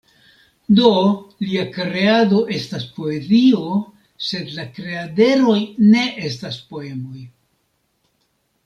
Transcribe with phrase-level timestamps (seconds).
[0.77, 0.87] Do,
[1.49, 3.77] lia kreado estas poezio,
[4.31, 5.59] sed la kreaderoj
[5.93, 7.27] ne estas poemoj!